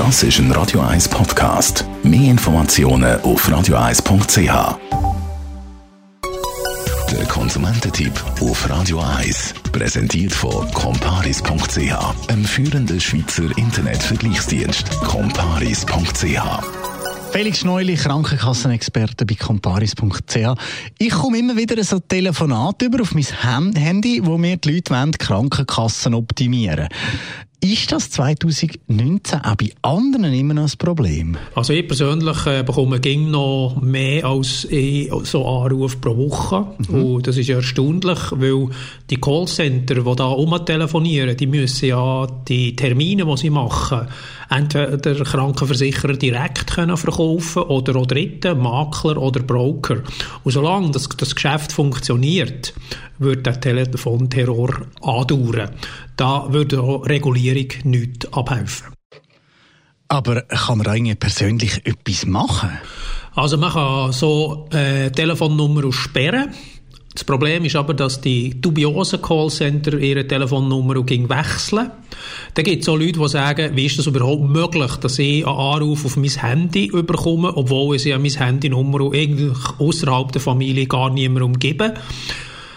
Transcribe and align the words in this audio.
Das 0.00 0.22
ist 0.22 0.38
ein 0.38 0.50
Radio 0.52 0.80
1 0.80 1.10
Podcast. 1.10 1.84
Mehr 2.02 2.30
Informationen 2.30 3.20
auf 3.20 3.46
radio1.ch. 3.46 4.78
Der 7.10 7.26
Konsumententipp 7.26 8.14
auf 8.40 8.70
Radio 8.70 8.98
1 9.00 9.52
präsentiert 9.70 10.32
von 10.32 10.70
comparis.ch, 10.72 12.30
einem 12.30 12.44
führenden 12.46 12.98
Schweizer 12.98 13.54
Internetvergleichsdienst. 13.58 14.88
comparis.ch 15.02 16.40
Felix 17.32 17.58
Schneuli, 17.58 17.94
Krankenkassenexperte 17.94 19.26
bei 19.26 19.34
comparis.ch. 19.34 20.54
Ich 20.98 21.10
komme 21.10 21.38
immer 21.38 21.56
wieder 21.56 21.84
so 21.84 22.00
Telefonate 22.00 22.86
über 22.86 23.02
auf 23.02 23.14
mein 23.14 23.74
Handy, 23.74 24.24
wo 24.24 24.38
mir 24.38 24.56
die 24.56 24.76
Leute 24.76 24.94
wollen, 24.94 25.12
Krankenkassen 25.12 26.14
optimieren 26.14 26.88
ist 27.62 27.92
das 27.92 28.10
2019 28.10 29.40
auch 29.40 29.54
bei 29.54 29.70
anderen 29.82 30.32
immer 30.32 30.54
noch 30.54 30.64
ein 30.64 30.78
Problem? 30.78 31.36
Also 31.54 31.72
ich 31.72 31.86
persönlich 31.86 32.46
äh, 32.46 32.62
bekomme 32.62 33.00
ging 33.00 33.30
noch 33.30 33.78
mehr 33.82 34.24
als 34.24 34.66
so 35.24 35.46
Anrufe 35.46 35.98
pro 35.98 36.16
Woche. 36.16 36.66
Mhm. 36.88 37.04
Und 37.04 37.26
das 37.26 37.36
ist 37.36 37.48
ja 37.48 37.56
erstaunlich, 37.56 38.18
weil 38.32 38.68
die 39.10 39.20
Callcenter, 39.20 39.94
die 39.96 40.16
da 40.16 40.26
umtelefonieren, 40.26 41.36
die 41.36 41.46
müssen 41.46 41.86
ja 41.86 42.26
die 42.48 42.74
Termine, 42.74 43.26
die 43.26 43.36
sie 43.36 43.50
machen, 43.50 44.06
entweder 44.48 44.96
der 44.96 45.24
Krankenversicherer 45.24 46.14
direkt 46.14 46.74
können 46.74 46.96
verkaufen 46.96 47.62
oder 47.64 47.96
auch 47.96 48.06
Dritten, 48.06 48.58
Makler 48.58 49.18
oder 49.18 49.42
Broker. 49.42 50.02
Und 50.44 50.52
solange 50.52 50.90
das, 50.92 51.08
das 51.08 51.34
Geschäft 51.34 51.72
funktioniert, 51.72 52.72
wird 53.20 53.46
der 53.46 53.60
Telefonterror 53.60 54.86
andauern. 55.02 55.70
Da 56.16 56.52
würde 56.52 56.80
auch 56.80 57.06
Regulierung 57.06 57.68
nichts 57.84 58.32
abhelfen. 58.32 58.88
Aber 60.08 60.42
kann 60.42 60.78
man 60.78 60.88
eigentlich 60.88 61.20
persönlich 61.20 61.86
etwas 61.86 62.26
machen? 62.26 62.70
Also 63.34 63.56
man 63.56 63.72
kann 63.72 64.12
so 64.12 64.68
äh, 64.72 65.10
Telefonnummer 65.10 65.92
sperren. 65.92 66.52
Das 67.14 67.24
Problem 67.24 67.64
ist 67.64 67.76
aber, 67.76 67.94
dass 67.94 68.20
die 68.20 68.60
dubiosen 68.60 69.20
Callcenter 69.20 69.98
ihre 69.98 70.26
Telefonnummer 70.26 70.94
wechseln. 70.94 71.90
Dann 72.54 72.64
gibt 72.64 72.82
es 72.82 72.88
auch 72.88 72.96
Leute, 72.96 73.18
die 73.18 73.28
sagen, 73.28 73.76
wie 73.76 73.86
ist 73.86 73.98
das 73.98 74.06
überhaupt 74.06 74.48
möglich, 74.48 74.96
dass 74.96 75.18
ich 75.18 75.46
einen 75.46 75.56
Anruf 75.56 76.04
auf 76.04 76.16
mein 76.16 76.30
Handy 76.30 76.88
bekomme, 76.88 77.56
obwohl 77.56 77.96
ich 77.96 78.04
ja 78.04 78.18
mein 78.18 78.30
Handynummer 78.30 79.12
eigentlich 79.12 79.58
außerhalb 79.78 80.30
der 80.32 80.40
Familie 80.40 80.86
gar 80.86 81.10
niemandem 81.10 81.58
gebe. 81.58 81.94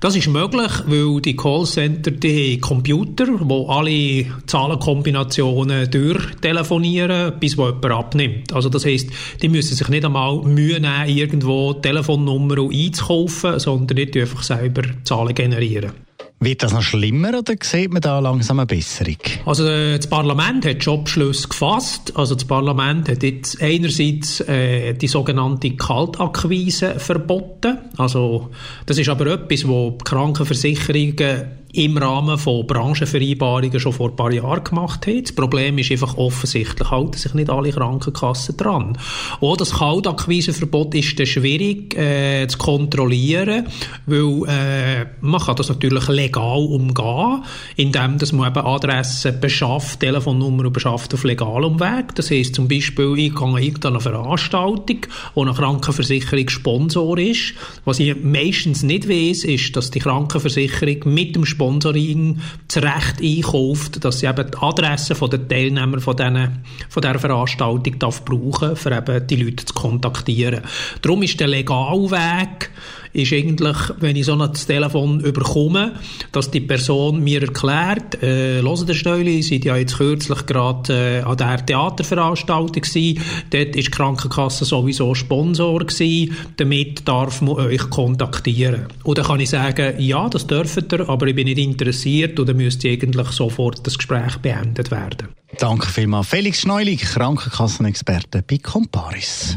Das 0.00 0.14
ist 0.14 0.28
möglich, 0.28 0.70
weil 0.86 1.20
die 1.22 1.36
Callcenter 1.36 2.10
die 2.10 2.58
Computer, 2.58 3.26
wo 3.40 3.66
alle 3.68 4.26
Zahlenkombinationen 4.46 5.90
durchtelefonieren, 5.90 7.32
bis 7.40 7.56
wo 7.56 7.66
jemand 7.66 7.86
abnimmt. 7.86 8.52
Also 8.52 8.68
das 8.68 8.84
heisst, 8.84 9.08
die 9.40 9.48
müssen 9.48 9.74
sich 9.74 9.88
nicht 9.88 10.04
einmal 10.04 10.42
Mühe 10.42 10.80
nehmen, 10.80 11.08
irgendwo 11.08 11.72
Telefonnummer 11.72 12.70
einzukaufen, 12.70 13.58
sondern 13.58 13.96
nicht 13.96 14.16
einfach 14.16 14.42
selber 14.42 14.82
Zahlen 15.04 15.34
generieren. 15.34 15.92
Wird 16.38 16.62
das 16.62 16.74
noch 16.74 16.82
schlimmer 16.82 17.38
oder 17.38 17.54
sieht 17.62 17.90
man 17.90 18.02
da 18.02 18.18
langsam 18.18 18.58
eine 18.58 18.66
Besserung? 18.66 19.16
Also 19.46 19.66
äh, 19.66 19.96
das 19.96 20.06
Parlament 20.06 20.66
hat 20.66 20.84
schon 20.84 21.04
Beschluss 21.04 21.48
gefasst. 21.48 22.12
Also 22.14 22.34
das 22.34 22.44
Parlament 22.44 23.08
hat 23.08 23.22
jetzt 23.22 23.62
einerseits 23.62 24.40
äh, 24.40 24.92
die 24.92 25.08
sogenannte 25.08 25.70
Kaltakquise 25.76 27.00
verboten. 27.00 27.78
Also 27.96 28.50
das 28.84 28.98
ist 28.98 29.08
aber 29.08 29.26
etwas, 29.28 29.66
wo 29.66 29.96
Krankenversicherungen 30.04 31.56
im 31.76 31.98
Rahmen 31.98 32.38
von 32.38 32.66
Branchenvereinbarungen 32.66 33.78
schon 33.78 33.92
vor 33.92 34.10
ein 34.10 34.16
paar 34.16 34.32
Jahren 34.32 34.64
gemacht 34.64 35.06
haben. 35.06 35.22
Das 35.22 35.32
Problem 35.32 35.76
ist 35.78 35.90
einfach 35.90 36.16
offensichtlich, 36.16 36.90
halten 36.90 37.18
sich 37.18 37.34
nicht 37.34 37.50
alle 37.50 37.70
Krankenkassen 37.70 38.56
dran. 38.56 38.98
Auch 39.40 39.56
das 39.56 39.72
Kaltakquiseverbot 39.72 40.94
ist 40.94 41.28
schwierig 41.28 41.96
äh, 41.96 42.46
zu 42.48 42.56
kontrollieren, 42.56 43.66
weil 44.06 44.48
äh, 44.48 45.06
man 45.20 45.40
kann 45.40 45.56
das 45.56 45.68
natürlich 45.68 46.08
legal 46.26 46.58
umgehen, 46.58 47.44
indem 47.76 48.18
dass 48.18 48.32
man 48.32 48.48
eben 48.48 48.66
Adressen 48.66 49.40
beschafft, 49.40 50.00
Telefonnummer 50.00 50.70
beschafft 50.70 51.14
auf 51.14 51.24
legalem 51.24 51.80
Weg. 51.80 52.14
Das 52.14 52.30
heisst 52.30 52.54
zum 52.54 52.68
Beispiel, 52.68 53.18
ich 53.18 53.34
gehe 53.34 53.60
irgendeine 53.60 54.00
Veranstaltung, 54.00 55.00
wo 55.34 55.42
eine 55.42 55.54
Krankenversicherung 55.54 56.48
Sponsor 56.48 57.18
ist. 57.18 57.54
Was 57.84 58.00
ich 58.00 58.16
meistens 58.22 58.82
nicht 58.82 59.08
weiß, 59.08 59.44
ist, 59.44 59.76
dass 59.76 59.90
die 59.90 60.00
Krankenversicherung 60.00 61.12
mit 61.12 61.34
dem 61.34 61.44
Sponsor 61.44 61.66
Sponsoring 61.86 62.40
zu 62.68 62.80
Recht 62.80 63.20
einkauft, 63.20 64.04
dass 64.04 64.20
sie 64.20 64.26
eben 64.26 64.50
die 64.50 64.58
Adressen 64.58 65.30
der 65.30 65.48
Teilnehmer 65.48 66.00
von, 66.00 66.16
diesen, 66.16 66.64
von 66.88 67.02
dieser 67.02 67.18
Veranstaltung 67.18 67.98
darf 67.98 68.24
brauchen 68.24 68.76
für 68.76 68.96
eben 68.96 69.26
die 69.26 69.36
Leute 69.36 69.64
zu 69.64 69.74
kontaktieren. 69.74 70.62
Darum 71.02 71.22
ist 71.22 71.38
der 71.40 71.48
Legalweg 71.48 72.70
ist 73.16 73.32
eigentlich, 73.32 73.76
wenn 73.98 74.14
ich 74.14 74.26
so 74.26 74.34
ein 74.34 74.52
Telefon 74.52 75.20
überkomme, 75.20 75.94
dass 76.32 76.50
die 76.50 76.60
Person 76.60 77.22
mir 77.22 77.42
erklärt, 77.42 78.22
äh, 78.22 78.62
der 78.62 78.94
Steuerli, 78.94 79.42
Sie 79.42 79.60
ja 79.62 79.76
jetzt 79.76 79.96
kürzlich 79.96 80.46
gerade 80.46 80.92
äh, 80.92 81.22
an 81.22 81.36
der 81.36 81.64
Theaterveranstaltung 81.64 82.82
gewesen, 82.82 83.22
dort 83.50 83.76
ist 83.76 83.86
die 83.86 83.90
Krankenkasse 83.90 84.64
sowieso 84.64 85.14
Sponsor 85.14 85.78
gewesen, 85.84 86.36
damit 86.56 87.06
darf 87.06 87.40
man 87.42 87.56
euch 87.56 87.90
kontaktieren. 87.90 88.86
Und 89.02 89.18
dann 89.18 89.26
kann 89.26 89.40
ich 89.40 89.50
sagen, 89.50 89.94
ja, 89.98 90.28
das 90.28 90.46
dürft 90.46 90.92
ihr, 90.92 91.08
aber 91.08 91.26
ich 91.26 91.34
bin 91.34 91.46
nicht 91.46 91.58
interessiert 91.58 92.38
und 92.38 92.48
dann 92.48 92.56
müsste 92.56 92.88
eigentlich 92.88 93.28
sofort 93.28 93.86
das 93.86 93.96
Gespräch 93.96 94.36
beendet 94.38 94.90
werden. 94.90 95.28
Danke 95.58 95.86
vielmals. 95.86 96.28
Felix 96.28 96.60
Schneulig, 96.60 97.02
Krankenkassenexperte 97.02 98.42
bei 98.42 98.58
Comparis. 98.58 99.56